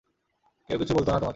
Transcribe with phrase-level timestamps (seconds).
[0.69, 1.29] কেউ কিছু বলত না তোমাকে।